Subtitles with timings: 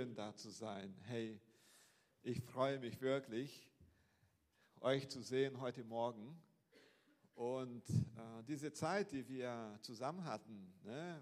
[0.00, 0.94] schön da zu sein.
[1.02, 1.38] Hey,
[2.22, 3.68] ich freue mich wirklich,
[4.80, 6.42] euch zu sehen heute Morgen.
[7.34, 11.20] Und äh, diese Zeit, die wir zusammen hatten, ne,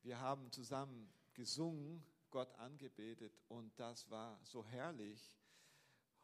[0.00, 5.36] wir haben zusammen gesungen, Gott angebetet und das war so herrlich.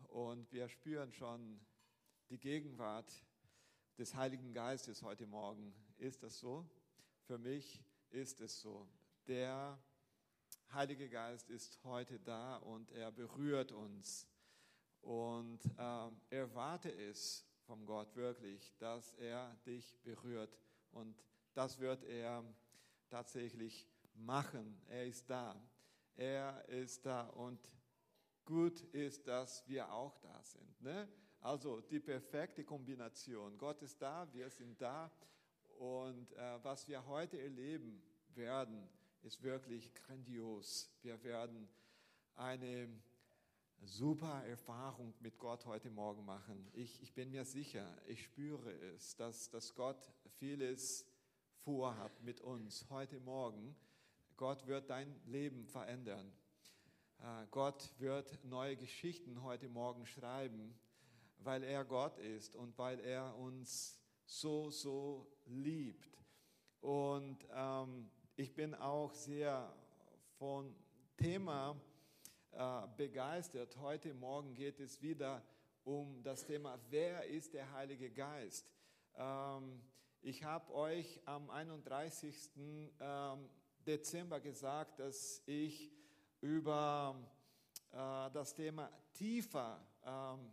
[0.08, 1.60] Und wir spüren schon
[2.30, 3.12] die Gegenwart
[3.98, 5.74] des Heiligen Geistes heute Morgen.
[5.98, 6.66] Ist das so?
[7.24, 8.88] Für mich ist es so.
[9.26, 9.78] Der
[10.72, 14.28] Heilige Geist ist heute da und er berührt uns.
[15.00, 20.56] Und äh, erwarte es vom Gott wirklich, dass er dich berührt.
[20.92, 21.20] Und
[21.54, 22.44] das wird er
[23.08, 24.80] tatsächlich machen.
[24.86, 25.60] Er ist da.
[26.14, 27.28] Er ist da.
[27.30, 27.58] Und
[28.44, 30.80] gut ist, dass wir auch da sind.
[30.82, 31.08] Ne?
[31.40, 33.58] Also die perfekte Kombination.
[33.58, 35.10] Gott ist da, wir sind da.
[35.78, 38.00] Und äh, was wir heute erleben
[38.34, 38.88] werden,
[39.22, 40.90] ist wirklich grandios.
[41.02, 41.68] Wir werden
[42.36, 42.88] eine
[43.82, 46.68] super Erfahrung mit Gott heute Morgen machen.
[46.72, 51.06] Ich, ich bin mir sicher, ich spüre es, dass, dass Gott vieles
[51.64, 53.76] vorhat mit uns heute Morgen.
[54.36, 56.32] Gott wird dein Leben verändern.
[57.18, 60.74] Äh, Gott wird neue Geschichten heute Morgen schreiben,
[61.38, 66.18] weil er Gott ist und weil er uns so, so liebt.
[66.80, 69.70] Und ähm, ich bin auch sehr
[70.38, 70.74] von
[71.18, 71.78] Thema
[72.52, 73.76] äh, begeistert.
[73.76, 75.42] Heute Morgen geht es wieder
[75.84, 78.66] um das Thema, wer ist der Heilige Geist?
[79.14, 79.82] Ähm,
[80.22, 82.50] ich habe euch am 31.
[82.98, 83.50] Ähm,
[83.86, 85.92] Dezember gesagt, dass ich
[86.40, 87.14] über
[87.92, 90.50] äh, das Thema tiefer ähm,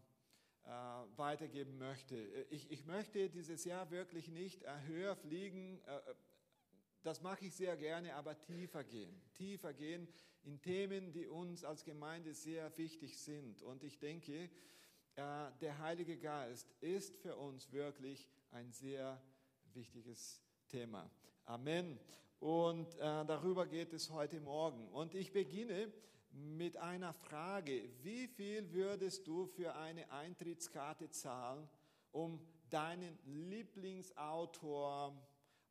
[0.65, 0.69] äh,
[1.15, 2.17] weitergeben möchte.
[2.49, 6.15] Ich, ich möchte dieses Jahr wirklich nicht äh, höher fliegen, äh,
[7.07, 9.21] das mache ich sehr gerne, aber tiefer gehen.
[9.33, 10.09] Tiefer gehen
[10.43, 13.63] in Themen, die uns als Gemeinde sehr wichtig sind.
[13.63, 14.49] Und ich denke,
[15.15, 19.21] äh, der Heilige Geist ist für uns wirklich ein sehr
[19.73, 21.09] wichtiges Thema.
[21.45, 21.97] Amen.
[22.41, 24.89] Und äh, darüber geht es heute Morgen.
[24.89, 25.93] Und ich beginne
[26.31, 27.89] mit einer Frage.
[28.03, 31.69] Wie viel würdest du für eine Eintrittskarte zahlen,
[32.11, 35.15] um deinen Lieblingsautor,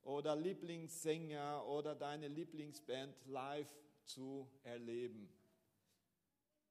[0.07, 3.69] oder Lieblingssänger oder deine Lieblingsband live
[4.05, 5.29] zu erleben.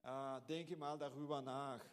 [0.03, 1.83] Äh, denke mal darüber nach.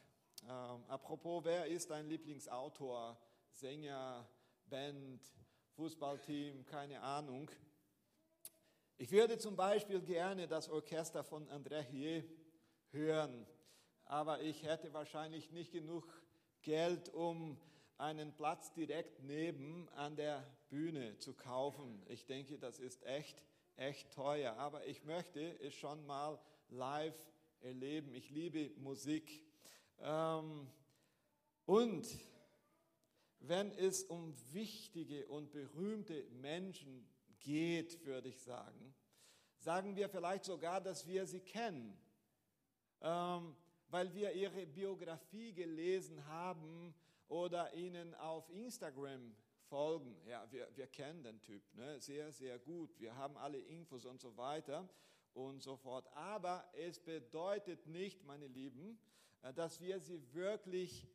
[0.45, 3.19] Ähm, apropos, wer ist dein Lieblingsautor,
[3.51, 4.29] Sänger,
[4.67, 5.21] Band,
[5.75, 7.51] Fußballteam, keine Ahnung.
[8.97, 12.25] Ich würde zum Beispiel gerne das Orchester von André Hier
[12.91, 13.47] hören,
[14.05, 16.07] aber ich hätte wahrscheinlich nicht genug
[16.61, 17.59] Geld, um
[18.03, 22.03] einen Platz direkt neben an der Bühne zu kaufen.
[22.09, 23.41] Ich denke, das ist echt,
[23.77, 24.57] echt teuer.
[24.57, 27.15] Aber ich möchte es schon mal live
[27.61, 28.13] erleben.
[28.13, 29.47] Ich liebe Musik.
[30.01, 30.67] Ähm,
[31.65, 32.09] und
[33.39, 37.09] wenn es um wichtige und berühmte Menschen
[37.39, 38.95] geht, würde ich sagen,
[39.59, 41.97] sagen wir vielleicht sogar, dass wir sie kennen,
[43.01, 43.55] ähm,
[43.91, 46.93] weil wir ihre Biografie gelesen haben
[47.33, 50.15] oder ihnen auf Instagram folgen.
[50.27, 51.99] Ja, wir, wir kennen den Typ ne?
[51.99, 53.01] sehr, sehr gut.
[53.01, 54.87] Wir haben alle Infos und so weiter
[55.33, 56.07] und so fort.
[56.15, 58.99] Aber es bedeutet nicht, meine Lieben,
[59.41, 61.09] äh, dass wir sie wirklich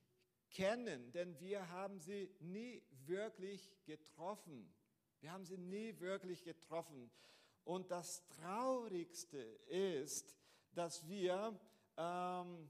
[0.49, 4.73] kennen, denn wir haben sie nie wirklich getroffen.
[5.19, 7.11] Wir haben sie nie wirklich getroffen.
[7.63, 10.35] Und das Traurigste ist,
[10.71, 11.59] dass wir
[11.95, 12.69] ähm,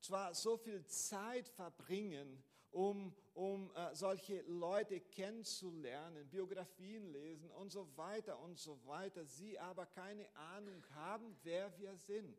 [0.00, 7.86] zwar so viel Zeit verbringen, um, um äh, solche Leute kennenzulernen, Biografien lesen und so
[7.96, 12.38] weiter und so weiter, sie aber keine Ahnung haben, wer wir sind.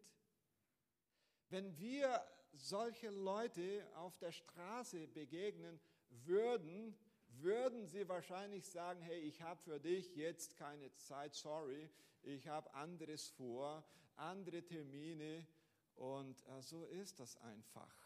[1.49, 6.97] Wenn wir solche Leute auf der Straße begegnen würden,
[7.39, 11.89] würden sie wahrscheinlich sagen, hey, ich habe für dich jetzt keine Zeit, sorry,
[12.23, 13.83] ich habe anderes vor,
[14.15, 15.47] andere Termine
[15.95, 18.00] und äh, so ist das einfach.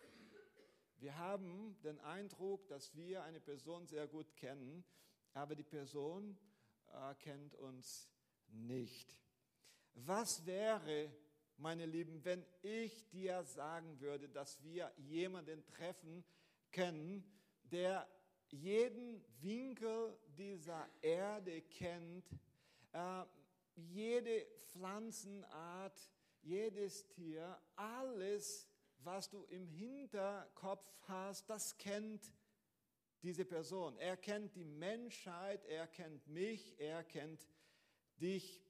[0.97, 4.83] Wir haben den Eindruck, dass wir eine Person sehr gut kennen,
[5.33, 6.37] aber die Person
[6.87, 8.09] äh, kennt uns
[8.47, 9.17] nicht.
[9.93, 11.11] Was wäre,
[11.57, 16.23] meine Lieben, wenn ich dir sagen würde, dass wir jemanden treffen
[16.71, 17.23] können,
[17.63, 18.07] der
[18.49, 22.25] jeden Winkel dieser Erde kennt,
[22.93, 23.23] äh,
[23.75, 25.99] jede Pflanzenart,
[26.41, 28.69] jedes Tier, alles
[29.05, 32.33] was du im Hinterkopf hast, das kennt
[33.21, 33.97] diese Person.
[33.97, 37.47] Er kennt die Menschheit, er kennt mich, er kennt
[38.17, 38.61] dich.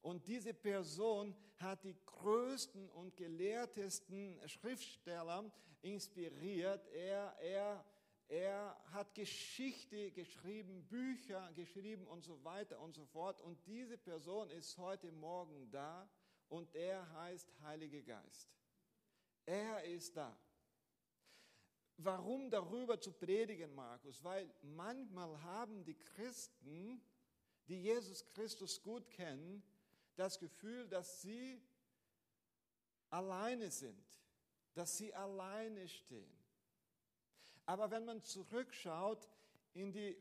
[0.00, 5.50] Und diese Person hat die größten und gelehrtesten Schriftsteller
[5.82, 6.86] inspiriert.
[6.88, 7.84] Er, er,
[8.28, 13.40] er hat Geschichte geschrieben, Bücher geschrieben und so weiter und so fort.
[13.40, 16.08] Und diese Person ist heute Morgen da
[16.48, 18.56] und er heißt Heiliger Geist.
[19.46, 20.36] Er ist da.
[21.98, 24.22] Warum darüber zu predigen, Markus?
[24.22, 27.00] Weil manchmal haben die Christen,
[27.68, 29.62] die Jesus Christus gut kennen,
[30.16, 31.62] das Gefühl, dass sie
[33.08, 34.04] alleine sind,
[34.74, 36.36] dass sie alleine stehen.
[37.64, 39.28] Aber wenn man zurückschaut
[39.72, 40.16] in die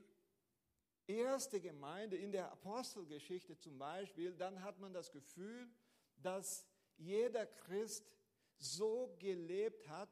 [1.07, 5.69] erste Gemeinde, in der Apostelgeschichte zum Beispiel, dann hat man das Gefühl,
[6.17, 6.65] dass
[6.97, 8.11] jeder Christ
[8.57, 10.09] so gelebt hat,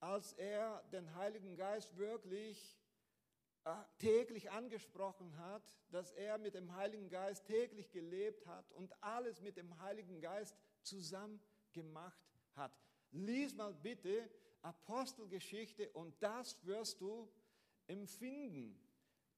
[0.00, 2.80] als er den Heiligen Geist wirklich
[3.64, 9.40] äh, täglich angesprochen hat, dass er mit dem Heiligen Geist täglich gelebt hat und alles
[9.42, 11.40] mit dem Heiligen Geist zusammen
[11.72, 12.24] gemacht
[12.54, 12.72] hat.
[13.10, 14.30] Lies mal bitte
[14.62, 17.30] Apostelgeschichte und das wirst du
[17.86, 18.80] empfinden,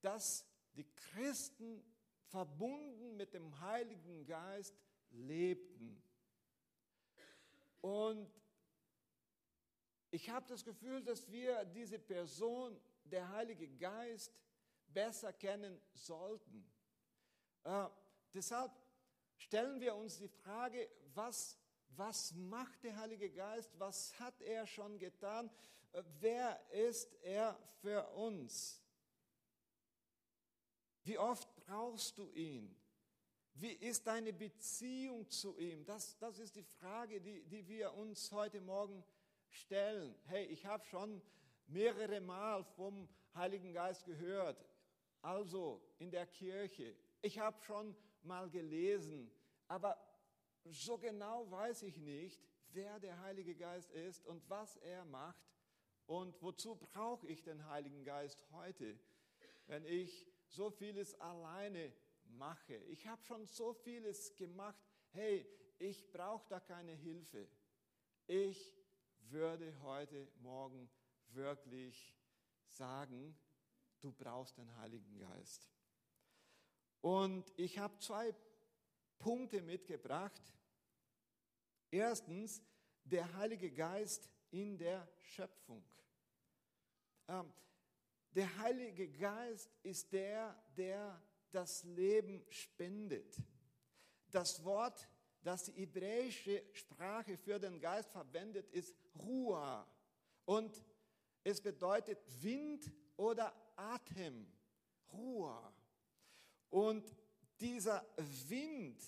[0.01, 1.83] dass die Christen
[2.27, 4.77] verbunden mit dem Heiligen Geist
[5.11, 6.03] lebten.
[7.83, 8.33] Und
[10.11, 14.33] ich habe das Gefühl, dass wir diese Person, der Heilige Geist,
[14.87, 16.65] besser kennen sollten.
[17.65, 17.89] Äh,
[18.33, 18.73] deshalb
[19.37, 21.59] stellen wir uns die Frage, was,
[21.89, 23.71] was macht der Heilige Geist?
[23.79, 25.51] Was hat er schon getan?
[25.93, 28.81] Äh, wer ist er für uns?
[31.05, 32.77] Wie oft brauchst du ihn?
[33.55, 35.85] Wie ist deine Beziehung zu ihm?
[35.85, 39.05] Das, das ist die Frage, die, die wir uns heute Morgen
[39.51, 40.15] stellen.
[40.25, 41.21] Hey, ich habe schon
[41.67, 44.65] mehrere Mal vom Heiligen Geist gehört,
[45.21, 46.97] also in der Kirche.
[47.21, 49.31] Ich habe schon mal gelesen,
[49.69, 49.97] aber
[50.65, 55.45] so genau weiß ich nicht, wer der Heilige Geist ist und was er macht
[56.07, 58.99] und wozu brauche ich den Heiligen Geist heute,
[59.67, 61.93] wenn ich so vieles alleine
[62.39, 62.77] mache.
[62.89, 64.79] Ich habe schon so vieles gemacht.
[65.11, 65.47] Hey,
[65.79, 67.49] ich brauche da keine Hilfe.
[68.27, 68.75] Ich
[69.31, 70.91] würde heute Morgen
[71.29, 72.15] wirklich
[72.67, 73.37] sagen,
[74.01, 75.69] du brauchst den Heiligen Geist.
[77.01, 78.35] Und ich habe zwei
[79.19, 80.43] Punkte mitgebracht.
[81.91, 82.63] Erstens,
[83.05, 85.85] der Heilige Geist in der Schöpfung.
[87.29, 87.53] Ähm,
[88.31, 91.21] der Heilige Geist ist der, der
[91.53, 93.37] das Leben spendet.
[94.31, 95.09] Das Wort,
[95.43, 99.87] das die hebräische Sprache für den Geist verwendet, ist Ruah.
[100.45, 100.83] Und
[101.45, 104.47] es bedeutet Wind oder Atem.
[105.13, 105.73] Ruah.
[106.71, 107.15] Und
[107.61, 108.05] dieser
[108.49, 109.01] Wind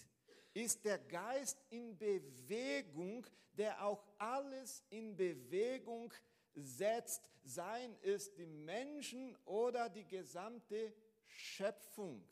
[0.53, 3.27] ist der Geist in Bewegung,
[3.57, 6.13] der auch alles in Bewegung
[6.55, 10.95] setzt, seien es die Menschen oder die gesamte
[11.27, 12.27] Schöpfung.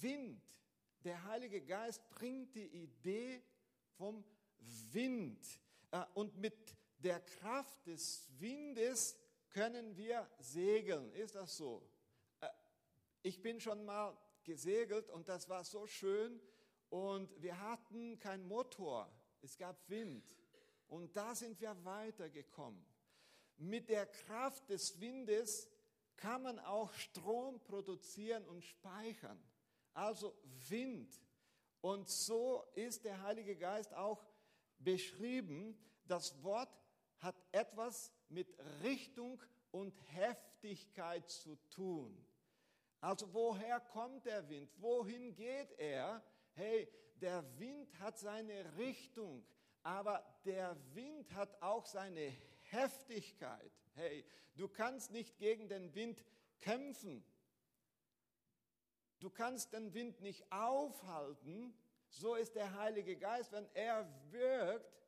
[0.00, 0.42] Wind.
[1.04, 3.42] Der Heilige Geist bringt die Idee
[3.96, 4.24] vom
[4.92, 5.60] Wind.
[5.90, 9.16] Äh, und mit der Kraft des Windes
[9.50, 11.12] können wir segeln.
[11.12, 11.88] Ist das so?
[12.40, 12.48] Äh,
[13.22, 16.40] ich bin schon mal gesegelt und das war so schön
[16.90, 19.10] und wir hatten keinen Motor.
[19.42, 20.24] Es gab Wind
[20.88, 22.84] und da sind wir weitergekommen.
[23.58, 25.68] Mit der Kraft des Windes
[26.18, 29.42] kann man auch Strom produzieren und speichern.
[29.94, 30.36] Also
[30.68, 31.10] Wind.
[31.80, 34.24] Und so ist der Heilige Geist auch
[34.78, 35.78] beschrieben.
[36.06, 36.76] Das Wort
[37.18, 42.24] hat etwas mit Richtung und Heftigkeit zu tun.
[43.00, 44.70] Also woher kommt der Wind?
[44.78, 46.22] Wohin geht er?
[46.54, 46.88] Hey,
[47.20, 49.44] der Wind hat seine Richtung,
[49.82, 52.32] aber der Wind hat auch seine
[52.62, 53.72] Heftigkeit.
[53.98, 54.24] Hey,
[54.54, 56.24] du kannst nicht gegen den Wind
[56.60, 57.24] kämpfen.
[59.18, 61.74] Du kannst den Wind nicht aufhalten.
[62.08, 63.50] So ist der Heilige Geist.
[63.50, 65.04] Wenn er wirkt,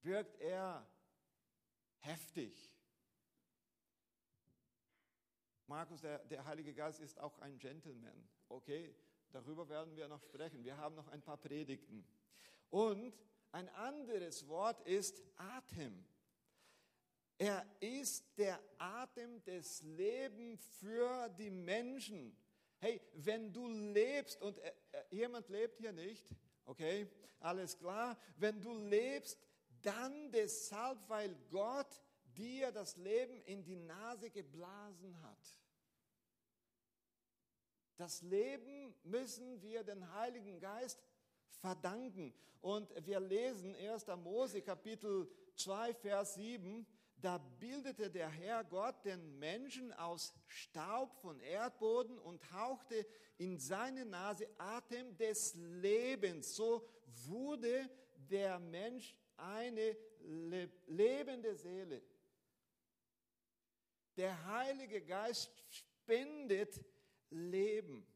[0.00, 0.86] wirkt er
[1.98, 2.74] heftig.
[5.66, 8.26] Markus, der, der Heilige Geist ist auch ein Gentleman.
[8.48, 8.96] Okay,
[9.32, 10.64] darüber werden wir noch sprechen.
[10.64, 12.08] Wir haben noch ein paar Predigten.
[12.70, 16.06] Und ein anderes Wort ist Atem.
[17.38, 22.36] Er ist der Atem des Lebens für die Menschen.
[22.78, 26.26] Hey, wenn du lebst und äh, äh, jemand lebt hier nicht,
[26.64, 27.08] okay,
[27.40, 29.38] alles klar, wenn du lebst,
[29.82, 32.00] dann deshalb, weil Gott
[32.36, 35.58] dir das Leben in die Nase geblasen hat.
[37.96, 41.02] Das Leben müssen wir den Heiligen Geist
[41.60, 42.34] verdanken.
[42.60, 44.06] Und wir lesen 1.
[44.22, 46.86] Mose Kapitel 2, Vers 7.
[47.22, 53.06] Da bildete der Herr Gott den Menschen aus Staub von Erdboden und hauchte
[53.38, 56.54] in seine Nase Atem des Lebens.
[56.54, 56.86] So
[57.26, 57.88] wurde
[58.30, 59.96] der Mensch eine
[60.86, 62.02] lebende Seele.
[64.16, 66.84] Der Heilige Geist spendet
[67.30, 68.06] Leben.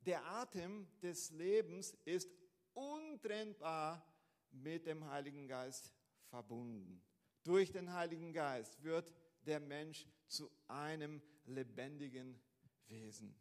[0.00, 2.30] Der Atem des Lebens ist
[2.74, 4.04] untrennbar
[4.50, 5.92] mit dem Heiligen Geist
[6.28, 7.02] verbunden.
[7.44, 9.12] Durch den Heiligen Geist wird
[9.46, 12.40] der Mensch zu einem lebendigen
[12.86, 13.34] Wesen.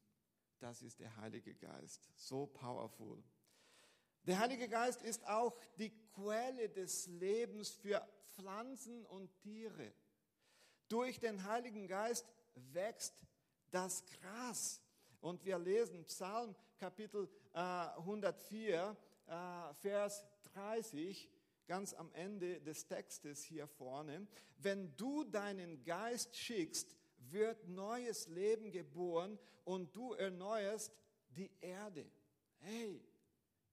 [0.60, 2.10] Das ist der Heilige Geist.
[2.15, 3.24] So powerful.
[4.25, 9.93] Der Heilige Geist ist auch die Quelle des Lebens für Pflanzen und Tiere.
[10.88, 12.31] Durch den Heiligen Geist
[12.74, 13.15] wächst
[13.72, 14.81] das Gras.
[15.22, 21.29] Und wir lesen Psalm Kapitel äh, 104, äh, Vers 30,
[21.68, 24.27] ganz am Ende des Textes hier vorne.
[24.58, 26.96] Wenn du deinen Geist schickst,
[27.30, 30.91] wird neues Leben geboren und du erneuerst
[31.30, 32.06] die Erde.
[32.60, 33.01] Hey,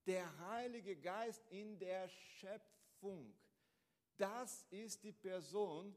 [0.06, 3.34] der Heilige Geist in der Schöpfung,
[4.16, 5.94] das ist die Person,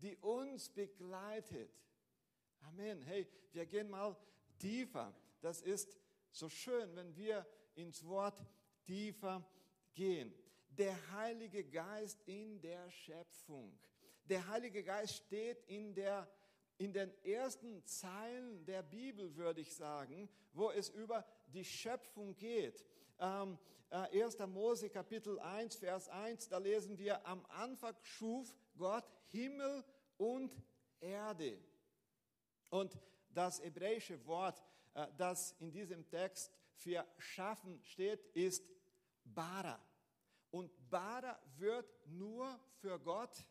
[0.00, 1.70] die uns begleitet.
[2.60, 3.02] Amen.
[3.02, 4.16] Hey, wir gehen mal
[4.58, 5.14] tiefer.
[5.40, 5.96] Das ist
[6.30, 8.44] so schön, wenn wir ins Wort
[8.84, 9.44] tiefer
[9.94, 10.32] gehen.
[10.78, 13.76] Der Heilige Geist in der Schöpfung.
[14.26, 16.30] Der Heilige Geist steht in, der,
[16.76, 22.84] in den ersten Zeilen der Bibel, würde ich sagen, wo es über die Schöpfung geht.
[23.18, 23.58] Ähm,
[23.90, 24.38] äh, 1.
[24.46, 29.82] Mose Kapitel 1, Vers 1, da lesen wir, am Anfang schuf Gott Himmel
[30.16, 30.56] und
[31.00, 31.58] Erde.
[32.70, 32.96] Und
[33.30, 34.62] das hebräische Wort,
[34.94, 38.62] äh, das in diesem Text für schaffen steht, ist
[39.24, 39.87] Bara.
[40.50, 43.46] Und Bara wird nur für Gott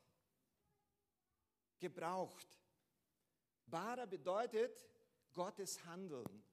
[1.80, 2.48] gebraucht.
[3.66, 4.90] Bara bedeutet
[5.34, 6.44] Gottes Handeln.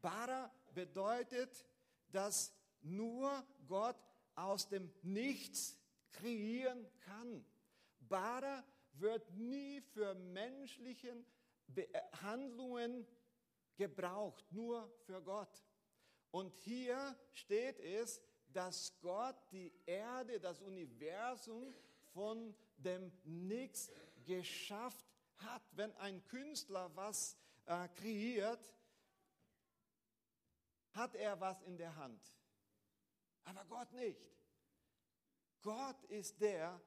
[0.00, 1.66] Bara bedeutet,
[2.12, 3.96] dass nur Gott
[4.34, 5.78] aus dem Nichts
[6.12, 7.44] kreieren kann.
[8.00, 11.26] Bara wird nie für menschlichen
[11.74, 11.86] äh,
[12.22, 13.06] Handlungen
[13.76, 15.64] gebraucht, nur für Gott.
[16.30, 18.20] Und hier steht es,
[18.52, 21.74] dass Gott die Erde, das Universum
[22.12, 23.90] von dem Nichts
[24.24, 25.06] geschafft
[25.38, 25.62] hat.
[25.72, 27.36] Wenn ein Künstler was
[27.66, 28.72] äh, kreiert,
[30.92, 32.32] hat er was in der Hand.
[33.44, 34.20] Aber Gott nicht.
[35.62, 36.80] Gott ist der,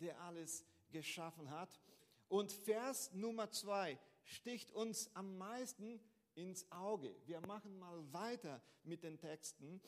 [0.00, 1.80] der alles geschaffen hat.
[2.28, 6.00] Und Vers Nummer zwei sticht uns am meisten
[6.34, 7.14] ins Auge.
[7.26, 9.80] Wir machen mal weiter mit den Texten.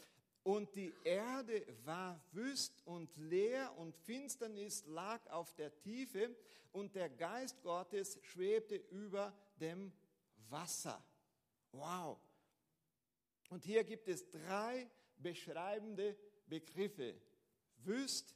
[0.49, 6.35] Und die Erde war wüst und leer und Finsternis lag auf der Tiefe
[6.73, 9.93] und der Geist Gottes schwebte über dem
[10.49, 11.05] Wasser.
[11.73, 12.19] Wow.
[13.51, 17.21] Und hier gibt es drei beschreibende Begriffe.
[17.85, 18.35] Wüst,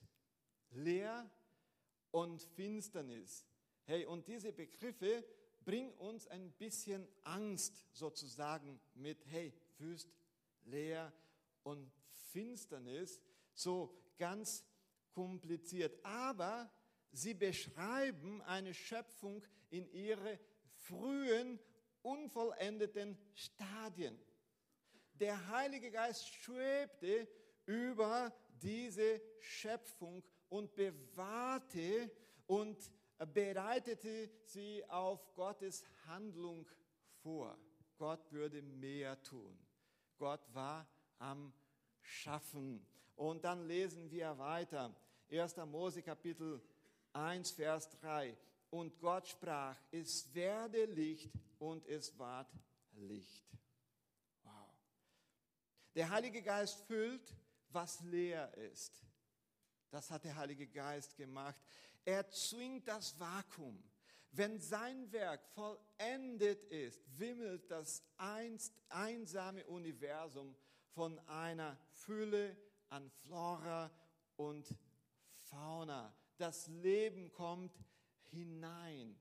[0.72, 1.30] leer
[2.10, 3.46] und Finsternis.
[3.84, 5.24] Hey, und diese Begriffe
[5.64, 10.10] bringen uns ein bisschen Angst sozusagen mit, hey, Wüst,
[10.64, 11.10] leer
[11.62, 11.90] und
[12.32, 13.20] Finsternis,
[13.54, 14.64] so ganz
[15.12, 16.04] kompliziert.
[16.04, 16.70] Aber
[17.12, 20.38] sie beschreiben eine Schöpfung in ihre
[20.74, 21.58] frühen,
[22.02, 24.18] unvollendeten Stadien.
[25.14, 27.28] Der Heilige Geist schwebte
[27.66, 32.10] über diese Schöpfung und bewahrte
[32.46, 32.90] und
[33.32, 36.68] bereitete sie auf Gottes Handlung
[37.22, 37.56] vor.
[37.96, 39.56] Gott würde mehr tun.
[40.18, 41.52] Gott war am
[42.02, 42.86] Schaffen.
[43.16, 44.94] Und dann lesen wir weiter.
[45.30, 45.56] 1.
[45.66, 46.60] Mose Kapitel
[47.12, 48.36] 1, Vers 3.
[48.70, 52.48] Und Gott sprach, es werde Licht und es ward
[52.92, 53.44] Licht.
[54.42, 54.68] Wow.
[55.94, 57.34] Der Heilige Geist füllt,
[57.68, 59.04] was leer ist.
[59.90, 61.60] Das hat der Heilige Geist gemacht.
[62.04, 63.82] Er zwingt das Vakuum.
[64.30, 70.56] Wenn sein Werk vollendet ist, wimmelt das einst einsame Universum
[70.94, 72.56] von einer Fülle
[72.88, 73.90] an Flora
[74.36, 74.66] und
[75.34, 76.14] Fauna.
[76.36, 77.72] Das Leben kommt
[78.30, 79.16] hinein.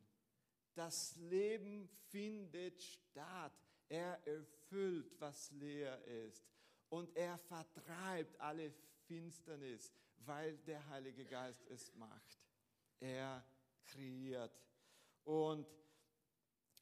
[0.74, 3.54] Das Leben findet statt.
[3.90, 6.46] Er erfüllt, was leer ist.
[6.90, 8.74] Und er vertreibt alle
[9.08, 12.40] Finsternis, weil der Heilige Geist es macht.
[13.00, 13.46] Er
[13.86, 14.62] kreiert.
[15.24, 15.68] Und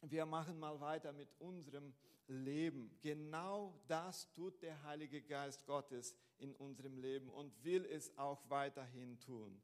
[0.01, 1.93] wir machen mal weiter mit unserem
[2.29, 2.91] leben.
[3.01, 9.19] Genau das tut der Heilige Geist Gottes in unserem Leben und will es auch weiterhin
[9.19, 9.62] tun.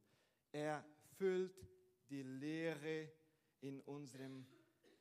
[0.52, 0.84] Er
[1.18, 1.56] füllt
[2.10, 3.10] die Leere
[3.62, 4.46] in unserem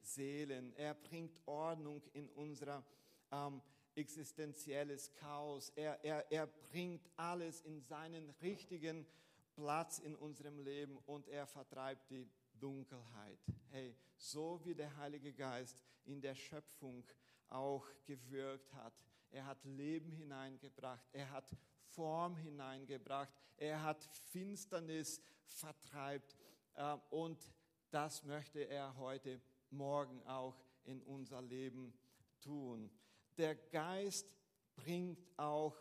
[0.00, 0.72] Seelen.
[0.76, 2.84] Er bringt Ordnung in unser
[3.30, 3.60] ähm,
[3.94, 5.70] existenzielles Chaos.
[5.70, 9.06] Er, er, er bringt alles in seinen richtigen
[9.54, 12.28] Platz in unserem Leben und er vertreibt die
[12.58, 13.38] Dunkelheit.
[13.70, 17.04] Hey, so wie der Heilige Geist in der Schöpfung
[17.48, 18.94] auch gewirkt hat.
[19.30, 21.06] Er hat Leben hineingebracht.
[21.12, 21.48] Er hat
[21.94, 23.32] Form hineingebracht.
[23.56, 26.36] Er hat Finsternis vertreibt.
[26.74, 27.52] Äh, und
[27.90, 31.92] das möchte er heute Morgen auch in unser Leben
[32.40, 32.90] tun.
[33.36, 34.28] Der Geist
[34.74, 35.76] bringt auch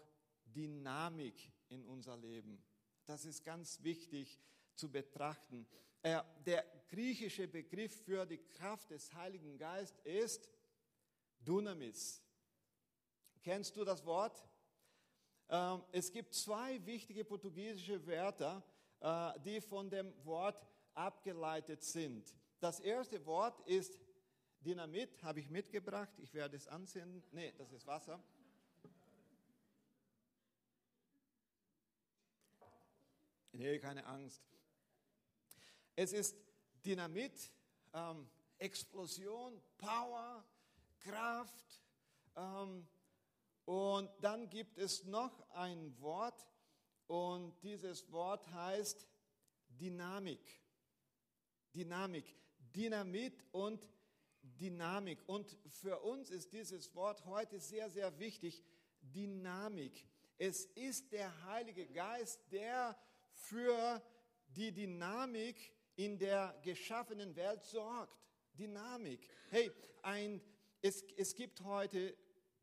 [0.46, 2.64] Dynamik in unser Leben.
[3.06, 4.40] Das ist ganz wichtig
[4.76, 5.68] zu betrachten.
[6.04, 10.50] Der griechische Begriff für die Kraft des Heiligen Geistes ist
[11.46, 12.22] Dunamis.
[13.42, 14.44] Kennst du das Wort?
[15.50, 18.64] Ähm, es gibt zwei wichtige portugiesische Wörter,
[19.00, 22.34] äh, die von dem Wort abgeleitet sind.
[22.60, 24.00] Das erste Wort ist
[24.62, 26.18] Dynamit, habe ich mitgebracht.
[26.20, 27.22] Ich werde es ansehen.
[27.32, 28.24] Nee, das ist Wasser.
[33.52, 34.42] Nee, keine Angst.
[35.96, 36.36] Es ist
[36.84, 37.52] Dynamit,
[37.94, 40.44] ähm, Explosion, Power,
[41.04, 41.82] Kraft.
[42.36, 42.88] Ähm,
[43.66, 46.48] und dann gibt es noch ein Wort
[47.08, 49.08] und dieses Wort heißt
[49.70, 50.42] Dynamik.
[51.74, 52.36] Dynamik.
[52.76, 53.88] Dynamit und
[54.42, 55.20] Dynamik.
[55.28, 58.64] Und für uns ist dieses Wort heute sehr, sehr wichtig.
[59.02, 60.08] Dynamik.
[60.38, 62.98] Es ist der Heilige Geist, der
[63.32, 64.02] für
[64.48, 68.18] die Dynamik in der geschaffenen Welt sorgt.
[68.58, 69.30] Dynamik.
[69.50, 70.42] Hey, ein
[70.84, 72.16] es, es gibt heute,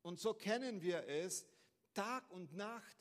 [0.02, 1.46] und so kennen wir es,
[1.94, 2.96] Tag und Nacht,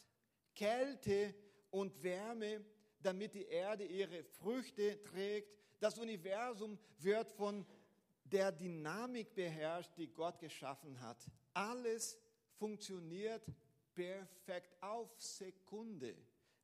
[0.56, 1.36] Kälte
[1.70, 2.66] und Wärme,
[3.02, 5.54] damit die Erde ihre Früchte trägt.
[5.80, 7.66] Das Universum wird von
[8.24, 11.18] der Dynamik beherrscht, die Gott geschaffen hat.
[11.54, 12.18] Alles
[12.58, 13.44] funktioniert
[13.94, 16.16] perfekt auf Sekunde.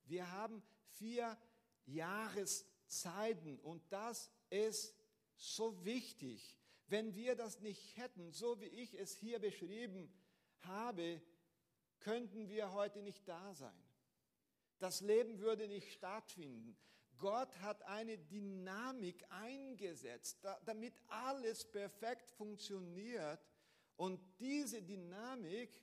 [0.06, 1.38] Wir haben vier
[1.86, 4.96] Jahreszeiten und das ist
[5.36, 6.58] so wichtig.
[6.88, 10.12] Wenn wir das nicht hätten, so wie ich es hier beschrieben
[10.62, 11.22] habe,
[12.00, 13.84] könnten wir heute nicht da sein.
[14.78, 16.78] Das Leben würde nicht stattfinden.
[17.18, 23.40] Gott hat eine Dynamik eingesetzt, damit alles perfekt funktioniert.
[23.96, 25.82] Und diese Dynamik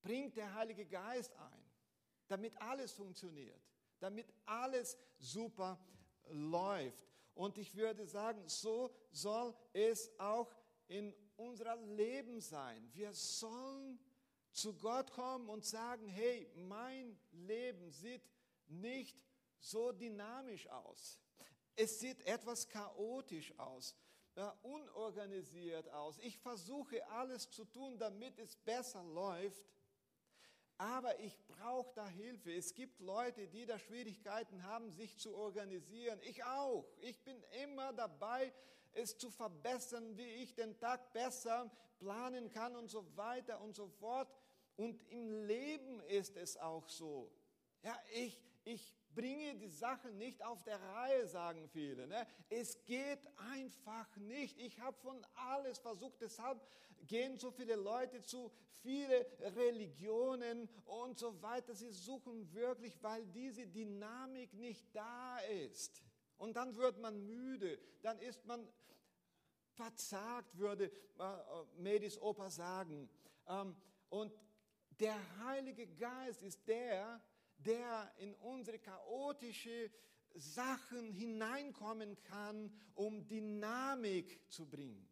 [0.00, 1.70] bringt der Heilige Geist ein,
[2.28, 3.60] damit alles funktioniert,
[4.00, 5.78] damit alles super
[6.30, 7.15] läuft.
[7.36, 10.50] Und ich würde sagen, so soll es auch
[10.88, 12.88] in unserem Leben sein.
[12.94, 14.00] Wir sollen
[14.52, 18.22] zu Gott kommen und sagen, hey, mein Leben sieht
[18.68, 19.22] nicht
[19.60, 21.20] so dynamisch aus.
[21.74, 23.94] Es sieht etwas chaotisch aus,
[24.62, 26.18] unorganisiert aus.
[26.20, 29.62] Ich versuche alles zu tun, damit es besser läuft.
[30.78, 32.52] Aber ich brauche da Hilfe.
[32.52, 36.18] Es gibt Leute, die da Schwierigkeiten haben, sich zu organisieren.
[36.22, 36.84] Ich auch.
[37.00, 38.52] Ich bin immer dabei,
[38.92, 43.88] es zu verbessern, wie ich den Tag besser planen kann und so weiter und so
[43.88, 44.28] fort.
[44.76, 47.30] Und im Leben ist es auch so.
[47.82, 52.06] Ja, ich, ich bringe die Sachen nicht auf der Reihe, sagen viele.
[52.06, 52.26] Ne?
[52.48, 54.60] Es geht einfach nicht.
[54.60, 56.20] Ich habe von alles versucht.
[56.20, 56.60] Deshalb
[57.08, 58.52] gehen so viele Leute zu
[58.82, 61.74] viele Religionen und so weiter.
[61.74, 66.02] Sie suchen wirklich, weil diese Dynamik nicht da ist.
[66.36, 68.68] Und dann wird man müde, dann ist man
[69.72, 71.22] verzagt, würde äh,
[71.78, 73.08] Medis Opa sagen.
[73.48, 73.74] Ähm,
[74.10, 74.32] und
[75.00, 77.20] der Heilige Geist ist der,
[77.58, 79.90] der in unsere chaotische
[80.34, 85.08] Sachen hineinkommen kann, um Dynamik zu bringen,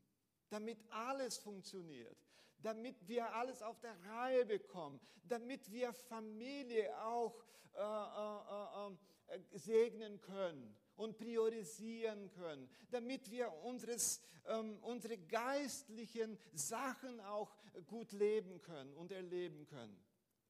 [0.51, 2.17] damit alles funktioniert,
[2.59, 9.59] damit wir alles auf der Reihe bekommen, damit wir Familie auch äh, äh, äh, äh
[9.59, 18.61] segnen können und priorisieren können, damit wir unseres, ähm, unsere geistlichen Sachen auch gut leben
[18.61, 20.05] können und erleben können.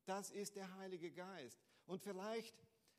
[0.05, 1.59] Das ist der Heilige Geist.
[1.87, 2.55] Und vielleicht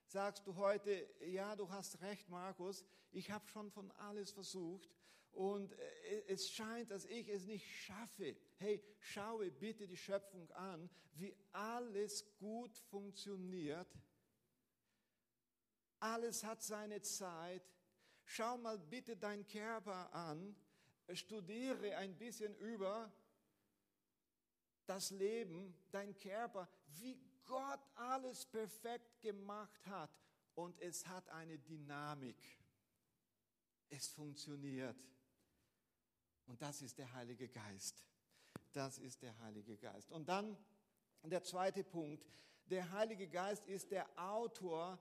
[0.08, 4.89] sagst du heute, ja, du hast recht, Markus, ich habe schon von alles versucht
[5.32, 8.38] und äh, es scheint, dass ich es nicht schaffe.
[8.58, 13.88] Hey, schaue bitte die Schöpfung an, wie alles gut funktioniert.
[16.00, 17.63] Alles hat seine Zeit.
[18.24, 20.56] Schau mal bitte deinen Körper an,
[21.13, 23.12] studiere ein bisschen über
[24.86, 30.12] das Leben, dein Körper, wie Gott alles perfekt gemacht hat.
[30.55, 32.38] Und es hat eine Dynamik.
[33.89, 34.97] Es funktioniert.
[36.47, 38.05] Und das ist der Heilige Geist.
[38.71, 40.12] Das ist der Heilige Geist.
[40.12, 40.58] Und dann
[41.23, 42.25] der zweite Punkt.
[42.67, 44.99] Der Heilige Geist ist der Autor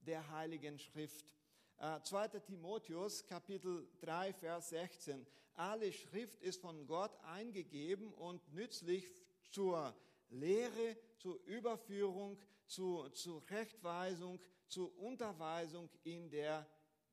[0.00, 1.34] der Heiligen Schrift.
[1.78, 2.24] 2.
[2.24, 5.26] Äh, Timotheus Kapitel 3, Vers 16.
[5.54, 9.10] Alle Schrift ist von Gott eingegeben und nützlich
[9.50, 9.94] zur
[10.30, 16.66] Lehre, zur Überführung, zur, zur Rechtweisung, zur Unterweisung in der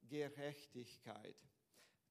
[0.08, 1.36] Gerechtigkeit.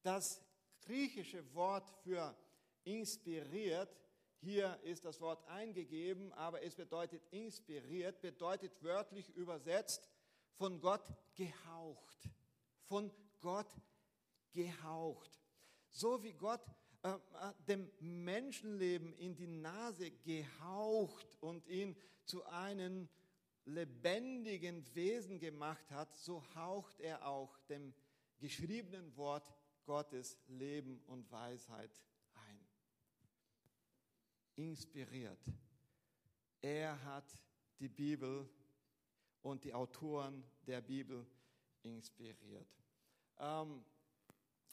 [0.02, 0.42] Das
[0.80, 2.36] griechische Wort für
[2.84, 3.96] inspiriert,
[4.40, 10.08] hier ist das Wort eingegeben, aber es bedeutet inspiriert, bedeutet wörtlich übersetzt
[10.54, 12.28] von Gott gehaucht.
[12.84, 13.70] Von Gott
[14.52, 15.40] gehaucht.
[15.90, 16.62] So wie Gott
[17.02, 17.18] äh, äh,
[17.66, 23.08] dem Menschenleben in die Nase gehaucht und ihn zu einem
[23.64, 27.92] lebendigen Wesen gemacht hat, so haucht er auch dem
[28.38, 29.52] geschriebenen Wort
[29.84, 31.90] Gottes Leben und Weisheit
[32.34, 32.60] ein.
[34.54, 35.40] Inspiriert.
[36.60, 37.36] Er hat
[37.80, 38.48] die Bibel
[39.42, 41.26] und die Autoren der Bibel
[41.82, 42.68] inspiriert.
[43.38, 43.84] Ähm,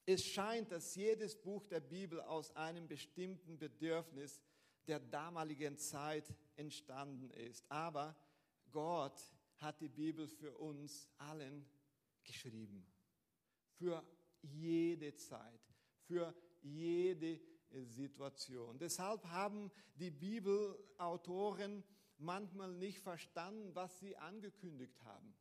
[0.09, 4.41] es scheint, dass jedes Buch der Bibel aus einem bestimmten Bedürfnis
[4.87, 7.63] der damaligen Zeit entstanden ist.
[7.69, 8.15] Aber
[8.71, 9.21] Gott
[9.57, 11.63] hat die Bibel für uns allen
[12.23, 12.83] geschrieben.
[13.77, 14.03] Für
[14.41, 15.61] jede Zeit,
[16.07, 17.39] für jede
[17.83, 18.79] Situation.
[18.79, 21.83] Deshalb haben die Bibelautoren
[22.17, 25.35] manchmal nicht verstanden, was sie angekündigt haben.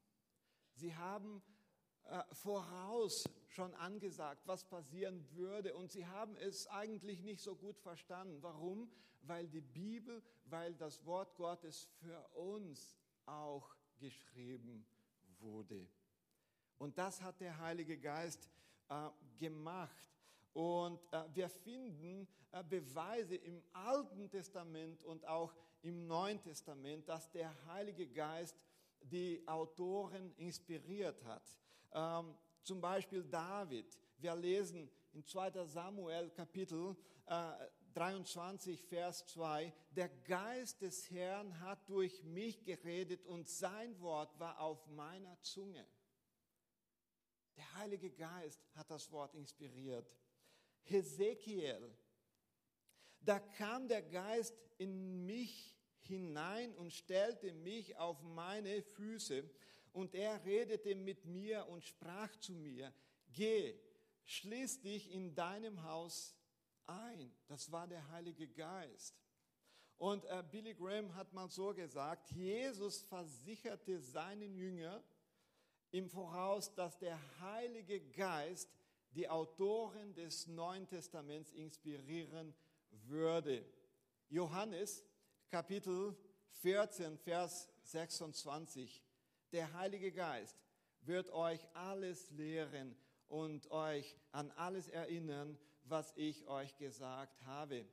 [0.75, 1.43] Sie haben
[2.33, 8.43] voraus schon angesagt, was passieren würde und sie haben es eigentlich nicht so gut verstanden.
[8.43, 8.91] Warum?
[9.23, 14.87] Weil die Bibel, weil das Wort Gottes für uns auch geschrieben
[15.41, 15.87] wurde.
[16.79, 18.49] Und das hat der Heilige Geist
[18.89, 20.05] äh, gemacht.
[20.53, 27.31] Und äh, wir finden äh, Beweise im Alten Testament und auch im Neuen Testament, dass
[27.31, 28.57] der Heilige Geist
[29.01, 31.43] die Autoren inspiriert hat.
[31.93, 33.99] Ähm, zum Beispiel David.
[34.19, 36.97] Wir lesen in 2 Samuel Kapitel
[37.27, 37.53] äh,
[37.95, 44.61] 23, Vers 2, der Geist des Herrn hat durch mich geredet und sein Wort war
[44.61, 45.85] auf meiner Zunge.
[47.57, 50.09] Der Heilige Geist hat das Wort inspiriert.
[50.85, 51.93] Hesekiel,
[53.21, 59.51] da kam der Geist in mich hinein und stellte mich auf meine Füße
[59.99, 62.95] und er redete mit mir und sprach zu mir,
[63.33, 63.75] geh,
[64.27, 66.37] schließ dich in deinem Haus
[66.87, 67.35] ein.
[67.49, 69.17] Das war der Heilige Geist.
[69.97, 75.03] Und äh, Billy Graham hat mal so gesagt, Jesus versicherte seinen Jünger
[75.91, 78.71] im Voraus, dass der Heilige Geist
[79.11, 82.55] die Autoren des Neuen Testaments inspirieren
[83.09, 83.65] würde.
[84.29, 85.05] Johannes
[85.51, 86.17] Kapitel
[86.53, 89.03] 14, Vers 26.
[89.53, 90.59] Der Heilige Geist
[91.01, 92.95] wird euch alles lehren
[93.29, 97.87] und euch an alles erinnern, was ich euch gesagt habe.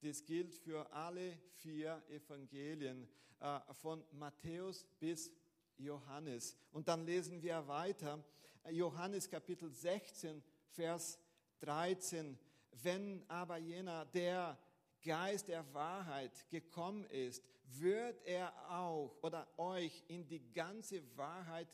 [0.00, 3.06] Das gilt für alle vier Evangelien,
[3.40, 5.30] äh, von Matthäus bis
[5.76, 6.56] Johannes.
[6.72, 8.24] Und dann lesen wir weiter,
[8.70, 11.18] Johannes Kapitel 16, Vers
[11.60, 12.38] 13.
[12.82, 14.58] Wenn aber jener, der
[15.04, 21.68] Geist der Wahrheit gekommen ist, wird er auch oder euch in die ganze Wahrheit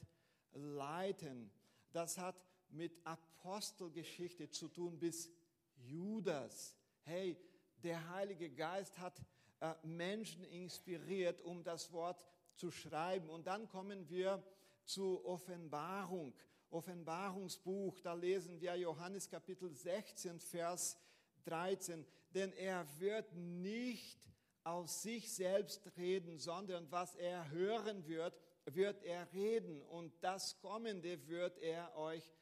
[0.52, 1.50] leiten.
[1.92, 2.36] Das hat
[2.70, 5.30] mit Apostelgeschichte zu tun bis
[5.76, 6.76] Judas.
[7.02, 7.36] Hey,
[7.82, 9.20] der Heilige Geist hat
[9.60, 13.28] äh, Menschen inspiriert, um das Wort zu schreiben.
[13.28, 14.42] Und dann kommen wir
[14.84, 16.34] zur Offenbarung.
[16.70, 20.98] Offenbarungsbuch, da lesen wir Johannes Kapitel 16, Vers
[21.44, 22.04] 13.
[22.30, 24.18] Denn er wird nicht
[24.64, 29.82] aus sich selbst reden, sondern was er hören wird, wird er reden.
[29.82, 32.32] Und das Kommende wird er euch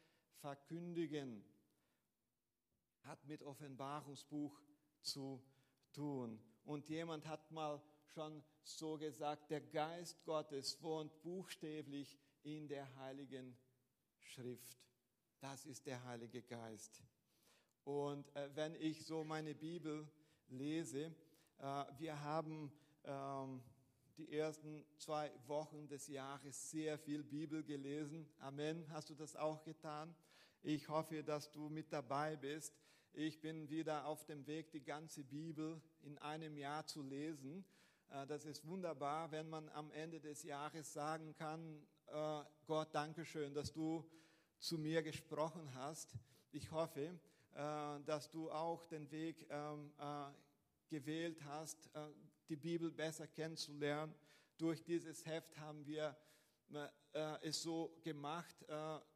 [0.40, 1.44] verkündigen.
[3.02, 4.60] Hat mit Offenbarungsbuch
[5.00, 5.42] zu
[5.92, 6.40] tun.
[6.64, 7.82] Und jemand hat mal
[8.14, 13.56] schon so gesagt, der Geist Gottes wohnt buchstäblich in der heiligen
[14.20, 14.78] Schrift.
[15.40, 17.02] Das ist der Heilige Geist.
[17.84, 20.08] Und äh, wenn ich so meine Bibel
[20.48, 21.12] lese,
[21.62, 22.72] wir haben
[23.04, 23.62] ähm,
[24.16, 28.28] die ersten zwei Wochen des Jahres sehr viel Bibel gelesen.
[28.40, 28.84] Amen.
[28.90, 30.12] Hast du das auch getan?
[30.62, 32.74] Ich hoffe, dass du mit dabei bist.
[33.12, 37.64] Ich bin wieder auf dem Weg, die ganze Bibel in einem Jahr zu lesen.
[38.10, 43.24] Äh, das ist wunderbar, wenn man am Ende des Jahres sagen kann, äh, Gott, danke
[43.24, 44.04] schön, dass du
[44.58, 46.16] zu mir gesprochen hast.
[46.50, 47.18] Ich hoffe,
[47.54, 49.92] äh, dass du auch den Weg ähm,
[50.92, 51.88] gewählt hast,
[52.50, 54.14] die Bibel besser kennenzulernen.
[54.58, 56.14] Durch dieses Heft haben wir
[57.40, 58.54] es so gemacht,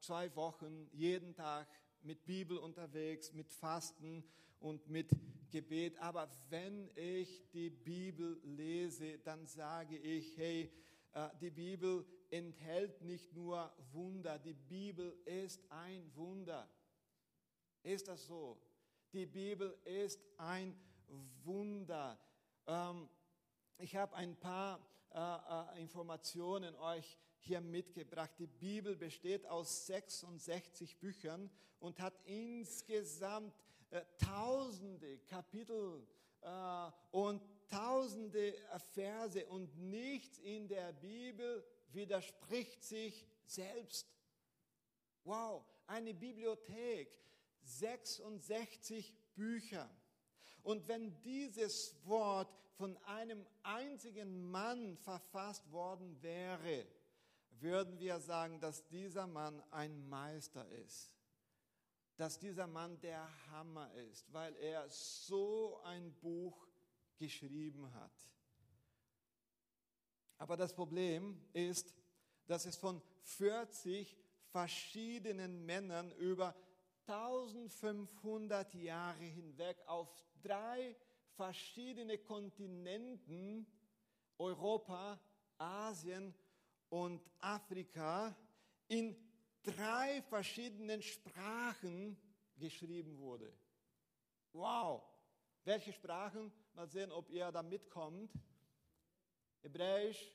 [0.01, 1.69] zwei Wochen, jeden Tag
[2.01, 4.25] mit Bibel unterwegs, mit Fasten
[4.59, 5.11] und mit
[5.51, 5.99] Gebet.
[5.99, 10.73] Aber wenn ich die Bibel lese, dann sage ich, hey,
[11.13, 16.69] äh, die Bibel enthält nicht nur Wunder, die Bibel ist ein Wunder.
[17.83, 18.61] Ist das so?
[19.13, 20.75] Die Bibel ist ein
[21.45, 22.19] Wunder.
[22.67, 23.09] Ähm,
[23.79, 24.81] ich habe ein paar
[25.13, 28.33] äh, äh, Informationen euch hier mitgebracht.
[28.39, 33.55] Die Bibel besteht aus 66 Büchern und hat insgesamt
[33.91, 36.07] äh, tausende Kapitel
[36.43, 38.55] äh, und tausende
[38.93, 44.07] Verse und nichts in der Bibel widerspricht sich selbst.
[45.25, 47.11] Wow, eine Bibliothek,
[47.63, 49.91] 66 Bücher.
[50.67, 56.87] Und wenn dieses Wort von einem einzigen Mann verfasst worden wäre,
[57.61, 61.17] würden wir sagen, dass dieser Mann ein Meister ist
[62.17, 66.67] dass dieser Mann der Hammer ist, weil er so ein Buch
[67.19, 68.13] geschrieben hat.
[70.39, 71.95] Aber das Problem ist,
[72.47, 74.17] dass es von 40
[74.51, 76.55] verschiedenen Männern über
[77.07, 80.09] 1500 Jahre hinweg auf
[80.47, 80.97] drei
[81.35, 83.67] verschiedene Kontinenten,
[84.39, 85.21] Europa,
[85.59, 86.35] Asien
[86.89, 88.37] und Afrika,
[88.89, 89.17] in
[89.63, 92.17] drei verschiedenen Sprachen
[92.57, 93.53] geschrieben wurde.
[94.53, 95.03] Wow!
[95.65, 96.53] Welche Sprachen?
[96.75, 98.31] Mal sehen, ob ihr da mitkommt.
[99.63, 100.33] Hebräisch,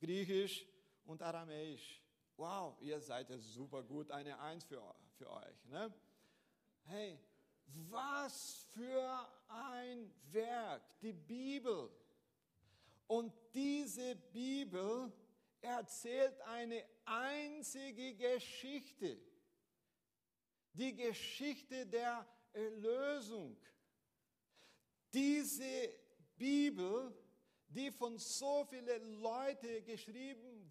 [0.00, 0.64] Griechisch
[1.04, 2.02] und Aramäisch.
[2.36, 4.80] Wow, ihr seid ja super gut, eine Eins für,
[5.18, 5.64] für euch.
[5.66, 5.92] Ne?
[6.90, 7.18] Hey,
[7.90, 11.90] was für ein Werk, die Bibel.
[13.06, 15.12] Und diese Bibel
[15.60, 19.18] erzählt eine einzige Geschichte.
[20.72, 23.54] Die Geschichte der Erlösung.
[25.12, 25.92] Diese
[26.38, 27.14] Bibel,
[27.68, 30.70] die von so vielen Leuten geschrieben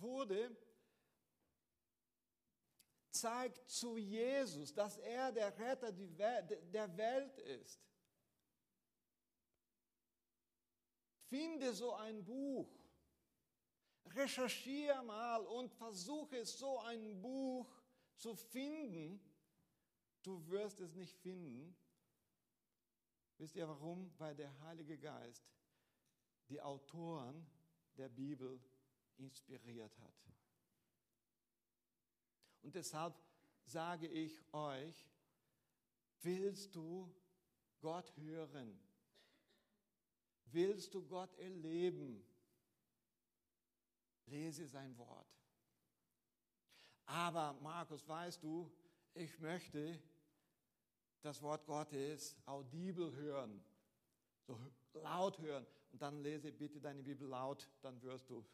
[0.00, 0.56] wurde,
[3.20, 7.80] zeigt zu Jesus, dass er der Retter der Welt ist.
[11.28, 12.78] Finde so ein Buch
[14.14, 17.70] recherchiere mal und versuche so ein Buch
[18.16, 19.20] zu finden.
[20.22, 21.76] Du wirst es nicht finden.
[23.38, 24.12] Wisst ihr warum?
[24.18, 25.46] Weil der Heilige Geist
[26.48, 27.46] die Autoren
[27.96, 28.60] der Bibel
[29.16, 30.14] inspiriert hat.
[32.68, 33.18] Und deshalb
[33.64, 35.08] sage ich euch,
[36.20, 37.10] willst du
[37.80, 38.78] Gott hören?
[40.44, 42.22] Willst du Gott erleben?
[44.26, 45.34] lese sein Wort.
[47.06, 48.70] Aber Markus, weißt du,
[49.14, 49.98] ich möchte
[51.22, 53.64] das Wort Gottes audibel hören,
[54.46, 54.60] so
[54.92, 55.66] laut hören.
[55.90, 58.44] Und dann lese bitte deine Bibel laut, dann wirst du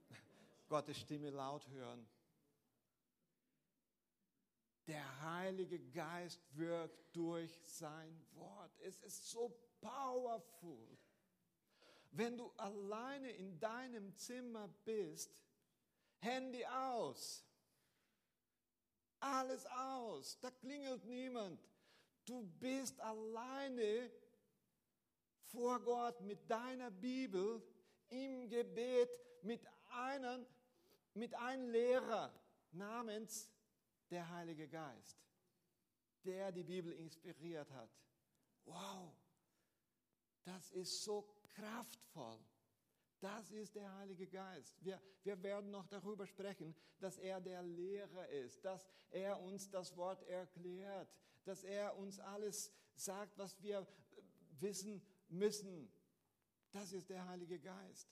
[0.70, 2.08] Gottes Stimme laut hören.
[4.86, 8.70] Der Heilige Geist wirkt durch sein Wort.
[8.80, 10.96] Es ist so powerful.
[12.12, 15.36] Wenn du alleine in deinem Zimmer bist,
[16.18, 17.44] Handy aus,
[19.20, 21.60] alles aus, da klingelt niemand.
[22.24, 24.10] Du bist alleine
[25.40, 27.62] vor Gott mit deiner Bibel
[28.08, 29.10] im Gebet
[29.42, 30.46] mit einem,
[31.14, 32.32] mit einem Lehrer
[32.72, 33.48] namens
[34.10, 35.18] der Heilige Geist,
[36.24, 37.90] der die Bibel inspiriert hat.
[38.64, 39.12] Wow,
[40.44, 42.38] das ist so kraftvoll.
[43.20, 44.76] Das ist der Heilige Geist.
[44.84, 49.96] Wir, wir werden noch darüber sprechen, dass er der Lehrer ist, dass er uns das
[49.96, 53.86] Wort erklärt, dass er uns alles sagt, was wir
[54.60, 55.90] wissen müssen.
[56.72, 58.08] Das ist der Heilige Geist.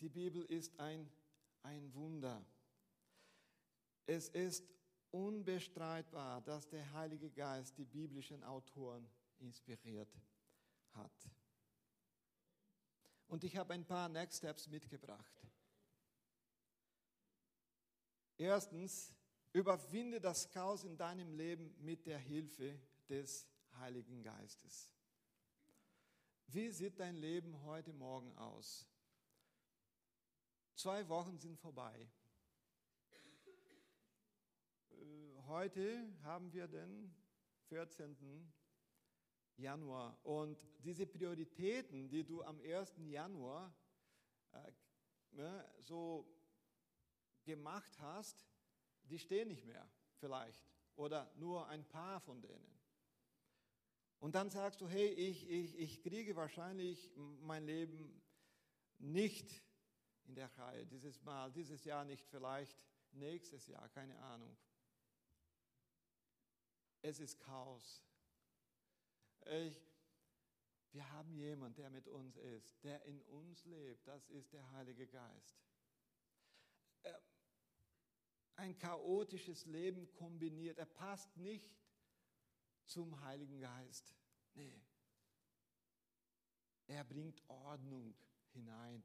[0.00, 1.10] Die Bibel ist ein,
[1.62, 2.44] ein Wunder.
[4.06, 4.64] Es ist
[5.10, 9.08] unbestreitbar, dass der Heilige Geist die biblischen Autoren
[9.38, 10.08] inspiriert
[10.92, 11.30] hat.
[13.28, 15.46] Und ich habe ein paar Next Steps mitgebracht.
[18.36, 19.14] Erstens,
[19.52, 23.46] überwinde das Chaos in deinem Leben mit der Hilfe des
[23.78, 24.90] Heiligen Geistes.
[26.46, 28.89] Wie sieht dein Leben heute Morgen aus?
[30.80, 32.08] Zwei Wochen sind vorbei.
[34.88, 37.14] Äh, heute haben wir den
[37.68, 38.50] 14.
[39.58, 42.94] Januar und diese Prioritäten, die du am 1.
[42.96, 43.76] Januar
[44.52, 44.72] äh,
[45.32, 46.26] ne, so
[47.44, 48.48] gemacht hast,
[49.02, 50.64] die stehen nicht mehr vielleicht
[50.96, 52.80] oder nur ein paar von denen.
[54.18, 57.12] Und dann sagst du, hey, ich, ich, ich kriege wahrscheinlich
[57.42, 58.22] mein Leben
[58.96, 59.62] nicht
[60.24, 62.76] in der Reihe, dieses Mal, dieses Jahr nicht, vielleicht
[63.12, 64.56] nächstes Jahr, keine Ahnung.
[67.02, 68.02] Es ist Chaos.
[69.46, 69.80] Ich,
[70.92, 74.06] wir haben jemanden, der mit uns ist, der in uns lebt.
[74.06, 75.62] Das ist der Heilige Geist.
[78.56, 80.78] Ein chaotisches Leben kombiniert.
[80.78, 81.74] Er passt nicht
[82.84, 84.14] zum Heiligen Geist.
[84.54, 84.82] Nee.
[86.86, 88.14] Er bringt Ordnung
[88.52, 89.02] hinein.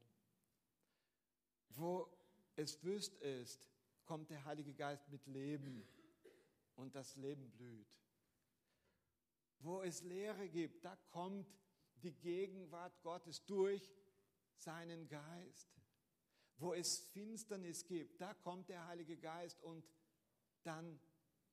[1.70, 2.08] Wo
[2.56, 3.70] es wüst ist,
[4.04, 5.86] kommt der Heilige Geist mit Leben
[6.76, 7.88] und das Leben blüht.
[9.58, 11.46] Wo es Leere gibt, da kommt
[12.02, 13.92] die Gegenwart Gottes durch
[14.54, 15.68] seinen Geist.
[16.58, 19.84] Wo es Finsternis gibt, da kommt der Heilige Geist und
[20.62, 20.98] dann